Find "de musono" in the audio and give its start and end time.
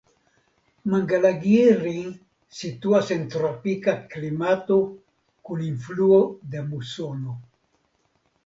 6.57-7.39